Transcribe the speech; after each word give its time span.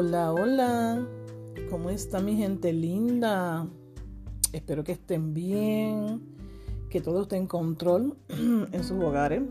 Hola, 0.00 0.32
hola. 0.32 1.08
¿Cómo 1.70 1.90
está 1.90 2.20
mi 2.20 2.36
gente 2.36 2.72
linda? 2.72 3.66
Espero 4.52 4.84
que 4.84 4.92
estén 4.92 5.34
bien, 5.34 6.22
que 6.88 7.00
todo 7.00 7.22
esté 7.22 7.34
en 7.34 7.48
control 7.48 8.16
en 8.28 8.84
sus 8.84 9.02
hogares, 9.02 9.42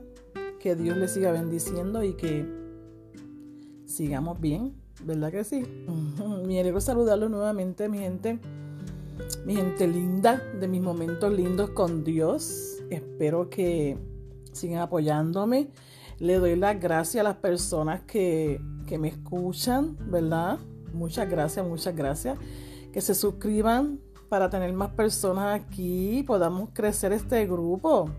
que 0.61 0.77
Dios 0.77 0.95
les 0.95 1.11
siga 1.11 1.33
bendiciendo 1.33 2.01
y 2.01 2.13
que 2.13 2.45
sigamos 3.87 4.39
bien, 4.39 4.73
¿verdad 5.03 5.31
que 5.31 5.43
sí? 5.43 5.65
Me 6.47 6.61
alegro 6.61 6.79
saludarlos 6.79 7.29
nuevamente, 7.29 7.89
mi 7.89 7.97
gente, 7.97 8.39
mi 9.45 9.53
gente 9.53 9.85
linda, 9.85 10.41
de 10.57 10.69
mis 10.69 10.81
momentos 10.81 11.29
lindos 11.33 11.71
con 11.71 12.05
Dios. 12.05 12.77
Espero 12.89 13.49
que 13.49 13.97
sigan 14.53 14.79
apoyándome. 14.79 15.71
Le 16.19 16.35
doy 16.35 16.55
las 16.55 16.79
gracias 16.79 17.19
a 17.19 17.23
las 17.25 17.35
personas 17.35 18.03
que, 18.03 18.61
que 18.87 18.97
me 18.97 19.09
escuchan, 19.09 19.95
¿verdad? 20.09 20.57
Muchas 20.93 21.29
gracias, 21.29 21.63
muchas 21.63 21.95
gracias. 21.95 22.39
Que 22.91 23.01
se 23.01 23.13
suscriban 23.13 23.99
para 24.29 24.49
tener 24.49 24.73
más 24.73 24.89
personas 24.89 25.61
aquí 25.61 26.19
y 26.19 26.23
podamos 26.23 26.69
crecer 26.73 27.13
este 27.13 27.45
grupo. 27.45 28.09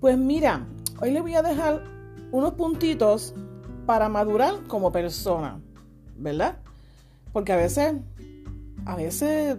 Pues 0.00 0.16
mira, 0.16 0.66
hoy 1.02 1.10
les 1.10 1.20
voy 1.20 1.34
a 1.34 1.42
dejar 1.42 1.84
unos 2.32 2.54
puntitos 2.54 3.34
para 3.84 4.08
madurar 4.08 4.62
como 4.68 4.90
persona, 4.90 5.60
¿verdad? 6.16 6.58
Porque 7.32 7.52
a 7.52 7.56
veces, 7.56 7.94
a 8.86 8.96
veces 8.96 9.58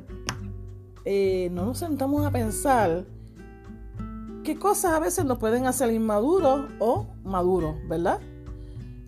eh, 1.06 1.50
no 1.52 1.66
nos 1.66 1.78
sentamos 1.78 2.26
a 2.26 2.32
pensar 2.32 3.06
qué 4.44 4.58
cosas 4.58 4.94
a 4.94 5.00
veces 5.00 5.26
nos 5.26 5.38
pueden 5.38 5.66
hacer 5.66 5.92
inmaduros 5.92 6.72
o 6.80 7.08
maduros, 7.24 7.76
¿verdad? 7.88 8.20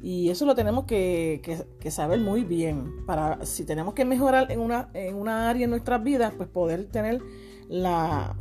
Y 0.01 0.29
eso 0.29 0.45
lo 0.45 0.55
tenemos 0.55 0.85
que, 0.85 1.41
saber 1.89 2.19
muy 2.19 2.43
bien 2.43 3.05
para 3.05 3.45
si 3.45 3.65
tenemos 3.65 3.93
que 3.93 4.05
mejorar 4.05 4.51
en 4.51 4.59
una, 4.61 4.89
en 4.93 5.15
una 5.15 5.49
área 5.49 5.65
en 5.65 5.69
nuestras 5.69 6.01
vidas, 6.03 6.33
pues 6.37 6.47
poder 6.47 6.85
tener 6.85 7.21
la, 7.67 8.35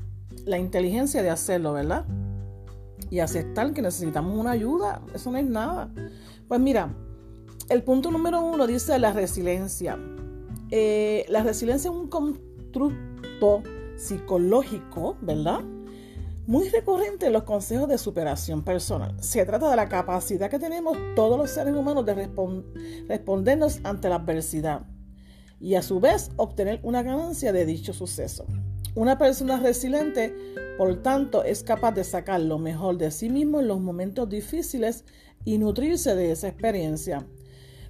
la 0.45 0.59
inteligencia 0.59 1.23
de 1.23 1.31
hacerlo, 1.31 1.73
¿verdad? 1.73 2.07
Y 3.11 3.19
aceptar 3.19 3.73
que 3.73 3.83
necesitamos 3.83 4.39
una 4.39 4.53
ayuda, 4.53 5.03
eso 5.15 5.33
no 5.33 5.39
es 5.39 5.47
nada. 5.47 5.91
Pues 6.47 6.61
mira, 6.61 6.95
el 7.69 7.83
punto 7.83 8.11
número 8.11 8.41
uno 8.41 8.67
dice 8.67 8.99
la 8.99 9.13
resiliencia. 9.13 9.99
Eh, 10.71 11.27
la 11.29 11.43
resiliencia 11.43 11.91
es 11.91 11.97
un 11.97 12.09
constructo 12.09 13.63
psicológico, 13.97 15.17
¿verdad? 15.21 15.61
Muy 16.49 16.71
recurrente 16.71 17.27
en 17.27 17.35
los 17.35 17.43
consejos 17.43 17.91
de 17.91 17.99
superación 17.99 18.65
personal. 18.65 19.15
Se 19.21 19.45
trata 19.45 19.69
de 19.69 19.77
la 19.77 19.91
capacidad 19.91 20.49
que 20.49 20.59
tenemos 20.59 20.97
todos 21.15 21.37
los 21.37 21.51
seres 21.51 21.75
humanos 21.75 22.07
de 22.07 22.31
respondernos 23.07 23.81
ante 23.85 24.09
la 24.09 24.15
adversidad 24.15 24.87
y 25.61 25.75
a 25.75 25.83
su 25.83 26.01
vez 26.01 26.31
obtener 26.37 26.81
una 26.83 27.03
ganancia 27.03 27.53
de 27.53 27.67
dicho 27.67 27.93
suceso. 27.93 28.47
Una 28.95 29.19
persona 29.19 29.61
resiliente, 29.61 30.35
por 30.79 31.03
tanto, 31.03 31.45
es 31.45 31.63
capaz 31.63 31.93
de 31.93 32.03
sacar 32.03 32.41
lo 32.41 32.59
mejor 32.59 32.97
de 32.97 33.11
sí 33.11 33.29
mismo 33.29 33.61
en 33.61 33.69
los 33.69 33.79
momentos 33.79 34.27
difíciles 34.27 35.05
y 35.45 35.59
nutrirse 35.59 36.15
de 36.15 36.33
esa 36.33 36.49
experiencia. 36.49 37.27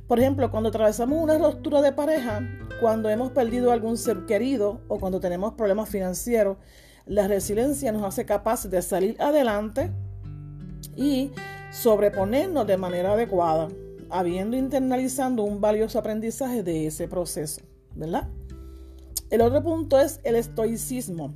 Por 0.08 0.18
ejemplo, 0.18 0.50
cuando 0.50 0.70
atravesamos 0.70 1.22
una 1.22 1.38
ruptura 1.38 1.80
de 1.80 1.92
pareja, 1.92 2.40
cuando 2.80 3.08
hemos 3.08 3.30
perdido 3.30 3.70
algún 3.70 3.96
ser 3.96 4.26
querido 4.26 4.80
o 4.88 4.98
cuando 4.98 5.20
tenemos 5.20 5.54
problemas 5.54 5.88
financieros, 5.88 6.56
la 7.08 7.26
resiliencia 7.26 7.90
nos 7.90 8.04
hace 8.04 8.26
capaces 8.26 8.70
de 8.70 8.82
salir 8.82 9.16
adelante 9.20 9.90
y 10.94 11.32
sobreponernos 11.72 12.66
de 12.66 12.76
manera 12.76 13.14
adecuada, 13.14 13.68
habiendo 14.10 14.56
internalizando 14.56 15.42
un 15.42 15.60
valioso 15.60 15.98
aprendizaje 15.98 16.62
de 16.62 16.86
ese 16.86 17.08
proceso, 17.08 17.62
¿verdad? 17.94 18.28
El 19.30 19.40
otro 19.40 19.62
punto 19.62 19.98
es 19.98 20.20
el 20.22 20.36
estoicismo. 20.36 21.34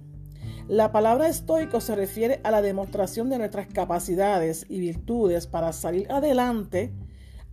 La 0.68 0.92
palabra 0.92 1.28
estoico 1.28 1.80
se 1.80 1.96
refiere 1.96 2.40
a 2.44 2.50
la 2.50 2.62
demostración 2.62 3.28
de 3.30 3.38
nuestras 3.38 3.66
capacidades 3.66 4.66
y 4.68 4.78
virtudes 4.78 5.46
para 5.46 5.72
salir 5.72 6.10
adelante 6.10 6.92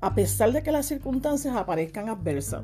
a 0.01 0.13
pesar 0.13 0.51
de 0.51 0.63
que 0.63 0.71
las 0.71 0.85
circunstancias 0.85 1.55
aparezcan 1.55 2.09
adversas. 2.09 2.63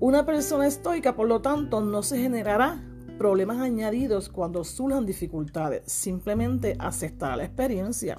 Una 0.00 0.26
persona 0.26 0.66
estoica, 0.66 1.14
por 1.14 1.28
lo 1.28 1.40
tanto, 1.42 1.80
no 1.80 2.02
se 2.02 2.18
generará 2.18 2.82
problemas 3.16 3.58
añadidos 3.58 4.28
cuando 4.28 4.64
surjan 4.64 5.06
dificultades. 5.06 5.82
Simplemente 5.86 6.76
aceptar 6.78 7.36
la 7.36 7.44
experiencia. 7.44 8.18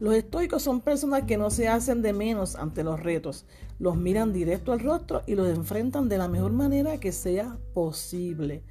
Los 0.00 0.14
estoicos 0.14 0.62
son 0.62 0.80
personas 0.80 1.22
que 1.24 1.36
no 1.36 1.50
se 1.50 1.68
hacen 1.68 2.02
de 2.02 2.12
menos 2.12 2.56
ante 2.56 2.82
los 2.82 3.00
retos, 3.00 3.46
los 3.78 3.96
miran 3.96 4.32
directo 4.32 4.72
al 4.72 4.80
rostro 4.80 5.22
y 5.26 5.36
los 5.36 5.48
enfrentan 5.48 6.08
de 6.08 6.18
la 6.18 6.26
mejor 6.26 6.52
manera 6.52 6.98
que 6.98 7.12
sea 7.12 7.56
posible. 7.72 8.64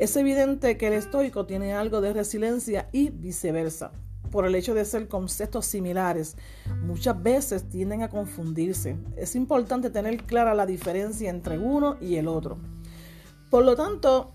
Es 0.00 0.16
evidente 0.16 0.76
que 0.76 0.88
el 0.88 0.94
estoico 0.94 1.46
tiene 1.46 1.74
algo 1.74 2.00
de 2.00 2.12
resiliencia 2.12 2.88
y 2.90 3.10
viceversa. 3.10 3.92
Por 4.32 4.46
el 4.46 4.56
hecho 4.56 4.74
de 4.74 4.84
ser 4.84 5.06
conceptos 5.06 5.66
similares, 5.66 6.36
muchas 6.82 7.22
veces 7.22 7.68
tienden 7.68 8.02
a 8.02 8.08
confundirse. 8.08 8.96
Es 9.16 9.36
importante 9.36 9.90
tener 9.90 10.24
clara 10.24 10.54
la 10.54 10.66
diferencia 10.66 11.30
entre 11.30 11.56
uno 11.56 11.96
y 12.00 12.16
el 12.16 12.26
otro. 12.26 12.58
Por 13.54 13.64
lo 13.64 13.76
tanto, 13.76 14.32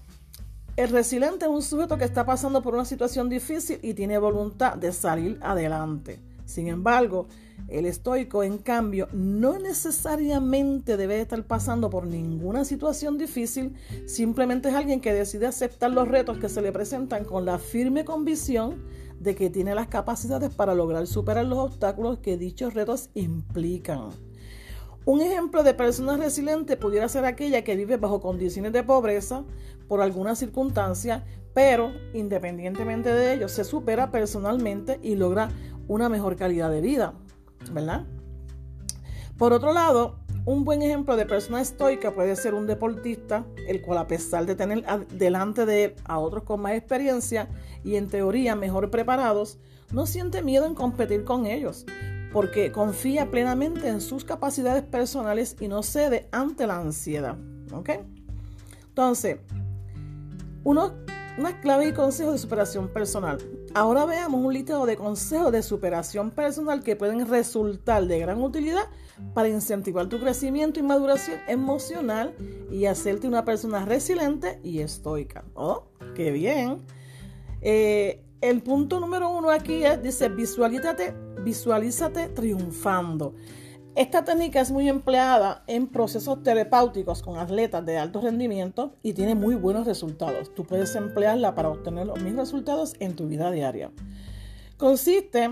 el 0.78 0.88
resiliente 0.88 1.44
es 1.44 1.52
un 1.52 1.62
sujeto 1.62 1.98
que 1.98 2.06
está 2.06 2.26
pasando 2.26 2.62
por 2.62 2.74
una 2.74 2.86
situación 2.86 3.28
difícil 3.28 3.78
y 3.82 3.94
tiene 3.94 4.18
voluntad 4.18 4.78
de 4.78 4.94
salir 4.94 5.38
adelante. 5.42 6.22
Sin 6.46 6.70
embargo, 6.70 7.28
el 7.68 7.86
estoico, 7.86 8.44
en 8.44 8.60
cambio, 8.60 9.10
no 9.12 9.60
necesariamente 9.60 10.96
debe 10.96 11.20
estar 11.20 11.44
pasando 11.44 11.90
por 11.90 12.08
ninguna 12.08 12.64
situación 12.64 13.18
difícil, 13.18 13.76
simplemente 14.06 14.70
es 14.70 14.76
alguien 14.76 15.02
que 15.02 15.14
decide 15.14 15.48
aceptar 15.48 15.92
los 15.92 16.08
retos 16.08 16.38
que 16.38 16.48
se 16.48 16.62
le 16.62 16.72
presentan 16.72 17.26
con 17.26 17.44
la 17.44 17.60
firme 17.60 18.06
convicción 18.06 18.86
de 19.20 19.36
que 19.36 19.50
tiene 19.50 19.76
las 19.76 19.90
capacidades 19.90 20.56
para 20.56 20.74
lograr 20.74 21.08
superar 21.08 21.46
los 21.46 21.60
obstáculos 21.60 22.20
que 22.20 22.38
dichos 22.38 22.74
retos 22.74 23.10
implican. 23.16 24.29
Un 25.10 25.22
ejemplo 25.22 25.64
de 25.64 25.74
persona 25.74 26.18
resiliente 26.18 26.78
pudiera 26.78 27.10
ser 27.10 27.26
aquella 27.26 27.64
que 27.64 27.76
vive 27.76 27.98
bajo 27.98 28.22
condiciones 28.22 28.74
de 28.74 28.84
pobreza 28.84 29.44
por 29.88 30.02
alguna 30.02 30.36
circunstancia, 30.36 31.26
pero 31.56 31.92
independientemente 32.14 33.12
de 33.12 33.34
ello 33.34 33.50
se 33.50 33.64
supera 33.64 34.12
personalmente 34.12 35.00
y 35.02 35.16
logra 35.16 35.50
una 35.88 36.10
mejor 36.10 36.36
calidad 36.36 36.70
de 36.70 36.82
vida, 36.82 37.16
¿verdad? 37.72 38.06
Por 39.36 39.52
otro 39.52 39.74
lado, 39.74 40.20
un 40.46 40.64
buen 40.64 40.84
ejemplo 40.84 41.16
de 41.16 41.26
persona 41.26 41.60
estoica 41.60 42.14
puede 42.14 42.36
ser 42.36 42.54
un 42.54 42.68
deportista, 42.68 43.48
el 43.68 43.82
cual 43.82 43.98
a 43.98 44.08
pesar 44.08 44.46
de 44.46 44.54
tener 44.54 44.86
delante 45.08 45.66
de 45.66 45.86
él 45.86 45.96
a 46.04 46.20
otros 46.20 46.44
con 46.44 46.62
más 46.62 46.74
experiencia 46.74 47.50
y 47.84 47.96
en 47.96 48.10
teoría 48.10 48.56
mejor 48.56 48.92
preparados, 48.92 49.58
no 49.92 50.06
siente 50.06 50.44
miedo 50.44 50.68
en 50.68 50.76
competir 50.76 51.24
con 51.24 51.48
ellos, 51.48 51.88
porque 52.32 52.72
confía 52.72 53.32
plenamente 53.32 53.88
en 53.88 54.02
sus 54.02 54.24
capacidades 54.24 54.84
personales 54.84 55.56
y 55.60 55.68
no 55.68 55.84
cede 55.84 56.28
ante 56.32 56.68
la 56.68 56.78
ansiedad. 56.78 57.38
¿Ok? 57.72 57.90
Entonces, 58.90 59.38
uno, 60.64 60.94
una 61.38 61.60
clave 61.62 61.88
y 61.88 61.94
consejos 61.94 62.34
de 62.34 62.40
superación 62.40 62.90
personal. 62.90 63.38
Ahora 63.74 64.06
veamos 64.06 64.44
un 64.44 64.54
listado 64.54 64.86
de 64.86 64.98
consejos 64.98 65.52
de 65.52 65.62
superación 65.62 66.32
personal 66.32 66.84
que 66.84 66.96
pueden 66.96 67.28
resultar 67.28 68.06
de 68.08 68.20
gran 68.20 68.42
utilidad 68.42 68.84
para 69.34 69.48
incentivar 69.48 70.08
tu 70.08 70.20
crecimiento 70.20 70.80
y 70.80 70.84
maduración 70.84 71.40
emocional 71.48 72.36
y 72.72 72.86
hacerte 72.86 73.28
una 73.28 73.46
persona 73.46 73.86
resiliente 73.86 74.60
y 74.64 74.80
estoica. 74.80 75.46
¡Oh, 75.54 75.86
qué 76.16 76.32
bien! 76.32 76.80
Eh, 77.62 78.24
el 78.42 78.62
punto 78.62 79.00
número 79.00 79.30
uno 79.30 79.50
aquí 79.50 79.84
es, 79.84 80.02
dice, 80.02 80.30
visualízate, 80.30 81.14
visualízate 81.44 82.30
triunfando. 82.30 83.34
Esta 83.96 84.24
técnica 84.24 84.62
es 84.62 84.72
muy 84.72 84.88
empleada 84.88 85.64
en 85.68 85.88
procesos 85.88 86.42
terapéuticos 86.42 87.22
con 87.22 87.38
atletas 87.38 87.86
de 87.86 87.98
alto 87.98 88.22
rendimiento 88.22 88.96
y 89.04 89.14
tiene 89.14 89.36
muy 89.36 89.56
buenos 89.56 89.86
resultados. 89.86 90.54
Tú 90.54 90.64
puedes 90.64 90.96
emplearla 90.96 91.54
para 91.54 91.70
obtener 91.70 92.08
los 92.08 92.22
mismos 92.22 92.48
resultados 92.48 92.94
en 93.00 93.16
tu 93.16 93.28
vida 93.28 93.52
diaria. 93.52 93.92
Consiste 94.78 95.50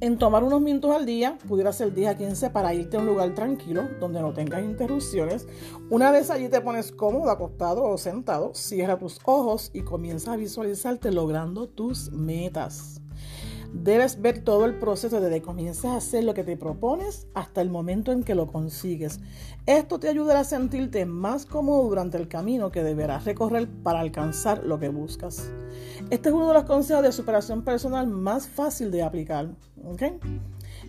en 0.00 0.16
tomar 0.16 0.42
unos 0.42 0.62
minutos 0.62 0.94
al 0.96 1.04
día, 1.04 1.36
pudiera 1.46 1.72
ser 1.72 1.92
10 1.92 2.08
a 2.08 2.16
15, 2.16 2.50
para 2.50 2.72
irte 2.72 2.96
a 2.96 3.00
un 3.00 3.06
lugar 3.06 3.34
tranquilo 3.34 3.88
donde 4.00 4.20
no 4.20 4.32
tengas 4.32 4.62
interrupciones. 4.62 5.46
Una 5.90 6.10
vez 6.10 6.30
allí 6.30 6.48
te 6.48 6.60
pones 6.62 6.90
cómodo, 6.90 7.30
acostado 7.30 7.84
o 7.84 7.98
sentado, 7.98 8.52
cierra 8.54 8.98
tus 8.98 9.18
ojos 9.24 9.70
y 9.74 9.82
comienza 9.82 10.32
a 10.32 10.36
visualizarte 10.36 11.12
logrando 11.12 11.68
tus 11.68 12.10
metas. 12.12 13.00
Debes 13.72 14.20
ver 14.20 14.42
todo 14.42 14.64
el 14.64 14.78
proceso 14.78 15.20
desde 15.20 15.36
que 15.36 15.46
comienzas 15.46 15.84
a 15.84 15.96
hacer 15.96 16.24
lo 16.24 16.34
que 16.34 16.42
te 16.42 16.56
propones 16.56 17.28
hasta 17.34 17.60
el 17.60 17.70
momento 17.70 18.10
en 18.10 18.24
que 18.24 18.34
lo 18.34 18.48
consigues. 18.48 19.20
Esto 19.66 20.00
te 20.00 20.08
ayudará 20.08 20.40
a 20.40 20.44
sentirte 20.44 21.06
más 21.06 21.46
cómodo 21.46 21.88
durante 21.88 22.16
el 22.16 22.26
camino 22.26 22.72
que 22.72 22.82
deberás 22.82 23.26
recorrer 23.26 23.68
para 23.68 24.00
alcanzar 24.00 24.64
lo 24.64 24.80
que 24.80 24.88
buscas. 24.88 25.50
Este 26.10 26.28
es 26.28 26.34
uno 26.34 26.48
de 26.48 26.54
los 26.54 26.64
consejos 26.64 27.04
de 27.04 27.12
superación 27.12 27.62
personal 27.62 28.08
más 28.08 28.48
fácil 28.48 28.90
de 28.90 29.04
aplicar. 29.04 29.48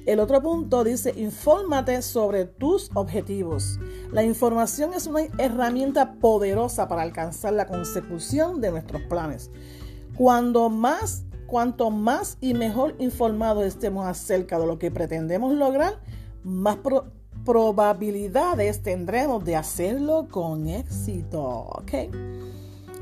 El 0.07 0.19
otro 0.19 0.41
punto 0.41 0.83
dice, 0.83 1.13
infórmate 1.15 2.01
sobre 2.01 2.45
tus 2.45 2.89
objetivos. 2.95 3.79
La 4.11 4.23
información 4.23 4.95
es 4.95 5.05
una 5.05 5.21
herramienta 5.37 6.13
poderosa 6.15 6.87
para 6.87 7.03
alcanzar 7.03 7.53
la 7.53 7.67
consecución 7.67 8.61
de 8.61 8.71
nuestros 8.71 9.03
planes. 9.03 9.51
Cuanto 10.15 10.69
más 10.71 12.37
y 12.41 12.55
mejor 12.55 12.95
informados 12.97 13.65
estemos 13.65 14.07
acerca 14.07 14.57
de 14.57 14.65
lo 14.65 14.79
que 14.79 14.89
pretendemos 14.89 15.53
lograr, 15.53 15.99
más 16.43 16.79
probabilidades 17.45 18.81
tendremos 18.81 19.45
de 19.45 19.55
hacerlo 19.55 20.27
con 20.31 20.67
éxito. 20.67 21.83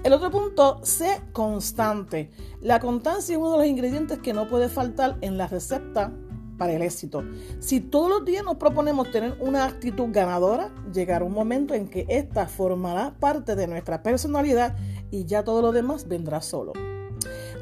El 0.01 0.13
otro 0.13 0.31
punto, 0.31 0.79
sé 0.83 1.21
constante. 1.33 2.31
La 2.61 2.79
constancia 2.79 3.33
es 3.33 3.39
uno 3.39 3.51
de 3.51 3.57
los 3.57 3.67
ingredientes 3.67 4.19
que 4.19 4.33
no 4.33 4.47
puede 4.47 4.69
faltar 4.69 5.17
en 5.19 5.37
la 5.37 5.47
receta 5.47 6.13
para 6.57 6.73
el 6.73 6.81
éxito. 6.81 7.23
Si 7.59 7.81
todos 7.81 8.09
los 8.09 8.25
días 8.25 8.43
nos 8.45 8.55
proponemos 8.55 9.11
tener 9.11 9.35
una 9.41 9.65
actitud 9.65 10.07
ganadora, 10.11 10.73
llegará 10.93 11.25
un 11.25 11.33
momento 11.33 11.73
en 11.73 11.89
que 11.89 12.05
esta 12.07 12.47
formará 12.47 13.15
parte 13.19 13.55
de 13.55 13.67
nuestra 13.67 14.01
personalidad 14.01 14.77
y 15.11 15.25
ya 15.25 15.43
todo 15.43 15.61
lo 15.61 15.73
demás 15.73 16.07
vendrá 16.07 16.41
solo. 16.41 16.71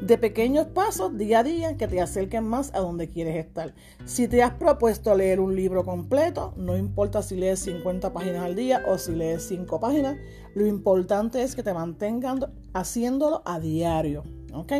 De 0.00 0.16
pequeños 0.16 0.66
pasos 0.68 1.18
día 1.18 1.40
a 1.40 1.42
día 1.42 1.76
que 1.76 1.88
te 1.88 2.00
acerquen 2.00 2.44
más 2.44 2.72
a 2.72 2.78
donde 2.78 3.08
quieres 3.08 3.34
estar. 3.36 3.74
Si 4.04 4.28
te 4.28 4.44
has 4.44 4.54
propuesto 4.54 5.12
leer 5.16 5.40
un 5.40 5.56
libro 5.56 5.84
completo, 5.84 6.54
no 6.56 6.76
importa 6.76 7.20
si 7.20 7.34
lees 7.34 7.58
50 7.60 8.12
páginas 8.12 8.44
al 8.44 8.54
día 8.54 8.84
o 8.86 8.96
si 8.96 9.12
lees 9.12 9.42
5 9.48 9.80
páginas, 9.80 10.16
lo 10.54 10.66
importante 10.66 11.42
es 11.42 11.56
que 11.56 11.64
te 11.64 11.74
mantengan 11.74 12.38
haciéndolo 12.74 13.42
a 13.44 13.58
diario. 13.58 14.22
¿Ok? 14.54 14.72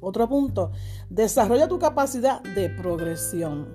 Otro 0.00 0.28
punto, 0.28 0.70
desarrolla 1.10 1.68
tu 1.68 1.78
capacidad 1.78 2.42
de 2.42 2.70
progresión. 2.70 3.72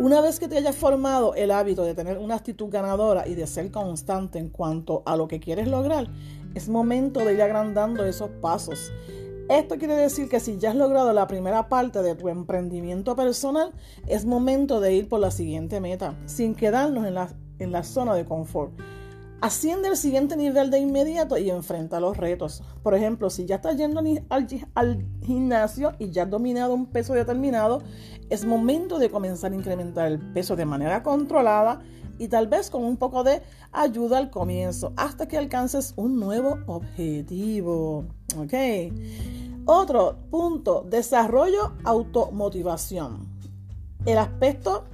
Una 0.00 0.20
vez 0.20 0.40
que 0.40 0.48
te 0.48 0.56
hayas 0.56 0.74
formado 0.74 1.34
el 1.34 1.52
hábito 1.52 1.84
de 1.84 1.94
tener 1.94 2.18
una 2.18 2.34
actitud 2.34 2.70
ganadora 2.70 3.28
y 3.28 3.34
de 3.34 3.46
ser 3.46 3.70
constante 3.70 4.38
en 4.38 4.48
cuanto 4.48 5.02
a 5.06 5.16
lo 5.16 5.28
que 5.28 5.38
quieres 5.38 5.68
lograr, 5.68 6.08
es 6.54 6.68
momento 6.68 7.24
de 7.24 7.34
ir 7.34 7.42
agrandando 7.42 8.04
esos 8.04 8.30
pasos. 8.40 8.90
Esto 9.50 9.78
quiere 9.78 9.96
decir 9.96 10.28
que 10.28 10.38
si 10.38 10.58
ya 10.58 10.70
has 10.70 10.76
logrado 10.76 11.12
la 11.12 11.26
primera 11.26 11.68
parte 11.68 12.04
de 12.04 12.14
tu 12.14 12.28
emprendimiento 12.28 13.16
personal, 13.16 13.72
es 14.06 14.24
momento 14.24 14.78
de 14.78 14.94
ir 14.94 15.08
por 15.08 15.18
la 15.18 15.32
siguiente 15.32 15.80
meta, 15.80 16.14
sin 16.24 16.54
quedarnos 16.54 17.04
en 17.04 17.14
la, 17.14 17.30
en 17.58 17.72
la 17.72 17.82
zona 17.82 18.14
de 18.14 18.24
confort. 18.24 18.72
Asciende 19.40 19.88
al 19.88 19.96
siguiente 19.96 20.36
nivel 20.36 20.70
de 20.70 20.78
inmediato 20.78 21.36
y 21.36 21.50
enfrenta 21.50 21.98
los 21.98 22.16
retos. 22.16 22.62
Por 22.84 22.94
ejemplo, 22.94 23.28
si 23.28 23.44
ya 23.44 23.56
estás 23.56 23.76
yendo 23.76 24.00
al, 24.28 25.06
gimnasio 25.22 25.94
y 25.98 26.10
ya 26.12 26.22
has 26.22 26.30
dominado 26.30 26.72
un 26.72 26.86
peso 26.86 27.14
determinado, 27.14 27.82
es 28.28 28.44
momento 28.44 29.00
de 29.00 29.10
comenzar 29.10 29.50
a 29.50 29.56
incrementar 29.56 30.06
el 30.12 30.20
peso 30.32 30.54
de 30.54 30.64
manera 30.64 31.02
controlada 31.02 31.80
y 32.20 32.28
tal 32.28 32.48
vez 32.48 32.68
con 32.68 32.84
un 32.84 32.98
poco 32.98 33.24
de 33.24 33.42
ayuda 33.72 34.18
al 34.18 34.30
comienzo 34.30 34.92
hasta 34.94 35.26
que 35.26 35.38
alcances 35.38 35.94
un 35.96 36.20
nuevo 36.20 36.58
objetivo. 36.66 38.04
¿Ok? 38.36 38.52
Otro 39.64 40.18
punto, 40.30 40.86
desarrollo 40.88 41.72
automotivación. 41.82 43.26
El 44.04 44.18
aspecto 44.18 44.84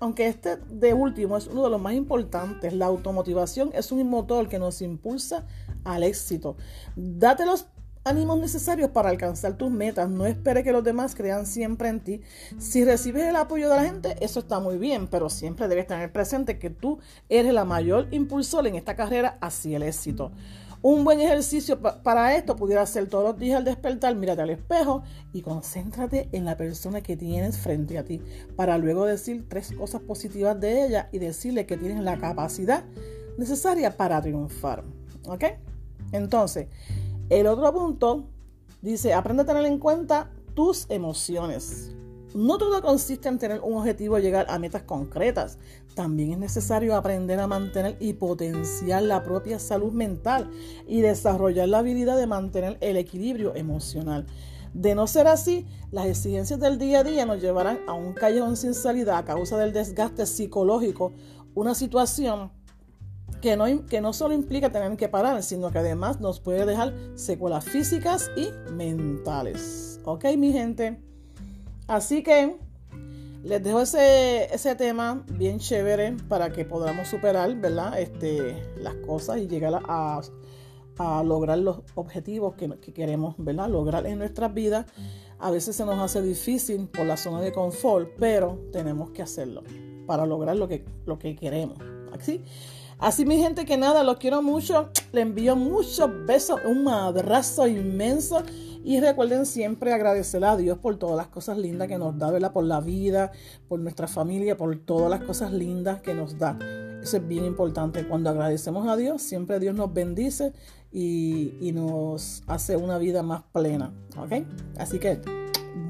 aunque 0.00 0.28
este 0.28 0.58
de 0.68 0.94
último 0.94 1.36
es 1.36 1.48
uno 1.48 1.64
de 1.64 1.70
los 1.70 1.80
más 1.80 1.94
importantes, 1.94 2.72
la 2.72 2.86
automotivación 2.86 3.70
es 3.74 3.90
un 3.90 4.08
motor 4.08 4.48
que 4.48 4.60
nos 4.60 4.80
impulsa 4.80 5.44
al 5.82 6.04
éxito. 6.04 6.56
Date 6.94 7.44
los 7.44 7.66
ánimos 8.08 8.38
necesarios 8.38 8.90
para 8.90 9.10
alcanzar 9.10 9.56
tus 9.56 9.70
metas. 9.70 10.08
No 10.08 10.26
espere 10.26 10.64
que 10.64 10.72
los 10.72 10.82
demás 10.82 11.14
crean 11.14 11.46
siempre 11.46 11.88
en 11.88 12.00
ti. 12.00 12.20
Si 12.58 12.84
recibes 12.84 13.24
el 13.24 13.36
apoyo 13.36 13.68
de 13.68 13.76
la 13.76 13.84
gente, 13.84 14.16
eso 14.20 14.40
está 14.40 14.60
muy 14.60 14.78
bien, 14.78 15.06
pero 15.08 15.30
siempre 15.30 15.68
debes 15.68 15.86
tener 15.86 16.10
presente 16.10 16.58
que 16.58 16.70
tú 16.70 16.98
eres 17.28 17.52
la 17.52 17.64
mayor 17.64 18.08
impulsor 18.10 18.66
en 18.66 18.74
esta 18.74 18.96
carrera 18.96 19.38
hacia 19.40 19.76
el 19.76 19.82
éxito. 19.82 20.32
Un 20.80 21.02
buen 21.02 21.20
ejercicio 21.20 21.80
para 21.80 22.36
esto 22.36 22.54
pudiera 22.54 22.86
ser 22.86 23.08
todos 23.08 23.24
los 23.24 23.38
días 23.38 23.58
al 23.58 23.64
despertar, 23.64 24.14
mírate 24.14 24.42
al 24.42 24.50
espejo 24.50 25.02
y 25.32 25.42
concéntrate 25.42 26.28
en 26.30 26.44
la 26.44 26.56
persona 26.56 27.00
que 27.00 27.16
tienes 27.16 27.58
frente 27.58 27.98
a 27.98 28.04
ti 28.04 28.22
para 28.54 28.78
luego 28.78 29.04
decir 29.04 29.48
tres 29.48 29.72
cosas 29.72 30.00
positivas 30.02 30.58
de 30.60 30.86
ella 30.86 31.08
y 31.10 31.18
decirle 31.18 31.66
que 31.66 31.76
tienes 31.76 32.00
la 32.04 32.16
capacidad 32.18 32.84
necesaria 33.36 33.96
para 33.96 34.22
triunfar. 34.22 34.84
¿Ok? 35.26 35.44
Entonces, 36.12 36.68
el 37.30 37.46
otro 37.46 37.72
punto 37.72 38.24
dice, 38.82 39.12
aprende 39.12 39.42
a 39.42 39.46
tener 39.46 39.64
en 39.66 39.78
cuenta 39.78 40.30
tus 40.54 40.86
emociones. 40.88 41.92
No 42.34 42.58
todo 42.58 42.82
consiste 42.82 43.28
en 43.28 43.38
tener 43.38 43.60
un 43.60 43.78
objetivo 43.78 44.18
y 44.18 44.22
llegar 44.22 44.46
a 44.50 44.58
metas 44.58 44.82
concretas. 44.82 45.58
También 45.94 46.32
es 46.32 46.38
necesario 46.38 46.94
aprender 46.94 47.40
a 47.40 47.46
mantener 47.46 47.96
y 48.00 48.12
potenciar 48.12 49.02
la 49.02 49.22
propia 49.22 49.58
salud 49.58 49.92
mental 49.92 50.50
y 50.86 51.00
desarrollar 51.00 51.68
la 51.68 51.78
habilidad 51.78 52.18
de 52.18 52.26
mantener 52.26 52.76
el 52.80 52.96
equilibrio 52.96 53.54
emocional. 53.54 54.26
De 54.74 54.94
no 54.94 55.06
ser 55.06 55.26
así, 55.26 55.66
las 55.90 56.06
exigencias 56.06 56.60
del 56.60 56.78
día 56.78 57.00
a 57.00 57.04
día 57.04 57.24
nos 57.24 57.40
llevarán 57.40 57.80
a 57.86 57.94
un 57.94 58.12
callejón 58.12 58.56
sin 58.56 58.74
salida 58.74 59.16
a 59.16 59.24
causa 59.24 59.56
del 59.56 59.72
desgaste 59.72 60.26
psicológico, 60.26 61.14
una 61.54 61.74
situación 61.74 62.52
que 63.40 63.56
no, 63.56 63.86
que 63.86 64.00
no 64.00 64.12
solo 64.12 64.34
implica 64.34 64.70
tener 64.70 64.96
que 64.96 65.08
parar, 65.08 65.42
sino 65.42 65.70
que 65.70 65.78
además 65.78 66.20
nos 66.20 66.40
puede 66.40 66.66
dejar 66.66 66.94
secuelas 67.14 67.64
físicas 67.64 68.30
y 68.36 68.50
mentales. 68.72 70.00
¿Ok, 70.04 70.24
mi 70.36 70.52
gente? 70.52 71.00
Así 71.86 72.22
que 72.22 72.56
les 73.42 73.62
dejo 73.62 73.80
ese, 73.80 74.52
ese 74.52 74.74
tema 74.74 75.24
bien 75.30 75.58
chévere 75.58 76.16
para 76.28 76.50
que 76.50 76.64
podamos 76.64 77.08
superar, 77.08 77.54
¿verdad? 77.56 77.98
Este, 77.98 78.62
las 78.76 78.94
cosas 78.94 79.38
y 79.38 79.46
llegar 79.46 79.80
a, 79.84 80.20
lograr 81.22 81.58
los 81.58 81.82
objetivos 81.94 82.56
que, 82.56 82.92
queremos, 82.92 83.36
¿verdad? 83.38 83.68
Lograr 83.68 84.06
en 84.06 84.18
nuestras 84.18 84.52
vidas. 84.52 84.86
A 85.38 85.52
veces 85.52 85.76
se 85.76 85.84
nos 85.84 85.98
hace 86.00 86.20
difícil 86.20 86.88
por 86.88 87.06
la 87.06 87.16
zona 87.16 87.40
de 87.40 87.52
confort, 87.52 88.10
pero 88.18 88.58
tenemos 88.72 89.10
que 89.10 89.22
hacerlo 89.22 89.62
para 90.06 90.26
lograr 90.26 90.56
lo 90.56 90.66
que, 90.66 90.84
lo 91.06 91.18
que 91.18 91.36
queremos. 91.36 91.78
Así, 92.12 92.42
así 92.98 93.24
mi 93.24 93.38
gente 93.38 93.64
que 93.64 93.76
nada, 93.76 94.02
los 94.02 94.16
quiero 94.18 94.42
mucho. 94.42 94.90
Le 95.12 95.22
envío 95.22 95.56
muchos 95.56 96.10
besos, 96.26 96.60
un 96.64 96.88
abrazo 96.88 97.66
inmenso 97.66 98.42
y 98.84 99.00
recuerden 99.00 99.46
siempre 99.46 99.92
agradecer 99.92 100.44
a 100.44 100.56
Dios 100.56 100.78
por 100.78 100.96
todas 100.96 101.16
las 101.16 101.28
cosas 101.28 101.58
lindas 101.58 101.88
que 101.88 101.98
nos 101.98 102.18
da, 102.18 102.30
¿verdad? 102.30 102.52
Por 102.52 102.64
la 102.64 102.80
vida, 102.80 103.32
por 103.68 103.80
nuestra 103.80 104.06
familia, 104.06 104.56
por 104.56 104.76
todas 104.78 105.10
las 105.10 105.22
cosas 105.22 105.52
lindas 105.52 106.00
que 106.00 106.14
nos 106.14 106.38
da. 106.38 106.58
Eso 107.02 107.18
es 107.18 107.28
bien 107.28 107.44
importante. 107.44 108.06
Cuando 108.06 108.30
agradecemos 108.30 108.88
a 108.88 108.96
Dios, 108.96 109.22
siempre 109.22 109.60
Dios 109.60 109.74
nos 109.74 109.92
bendice 109.92 110.52
y, 110.92 111.54
y 111.60 111.72
nos 111.72 112.42
hace 112.46 112.76
una 112.76 112.98
vida 112.98 113.22
más 113.22 113.42
plena. 113.52 113.92
¿Ok? 114.16 114.44
Así 114.78 114.98
que 114.98 115.20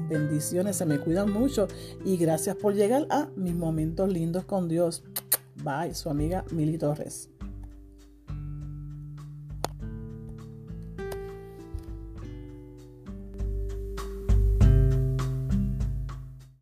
bendiciones, 0.09 0.75
se 0.75 0.85
me 0.85 0.99
cuidan 0.99 1.31
mucho 1.31 1.67
y 2.03 2.17
gracias 2.17 2.55
por 2.55 2.73
llegar 2.73 3.07
a 3.09 3.29
mis 3.35 3.55
momentos 3.55 4.09
lindos 4.11 4.45
con 4.45 4.67
Dios. 4.67 5.03
Bye, 5.63 5.93
su 5.93 6.09
amiga 6.09 6.43
Mili 6.51 6.77
Torres. 6.77 7.29